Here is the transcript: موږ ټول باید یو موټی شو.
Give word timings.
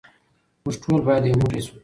موږ 0.63 0.75
ټول 0.83 0.99
باید 1.07 1.23
یو 1.27 1.37
موټی 1.41 1.59
شو. 1.65 1.75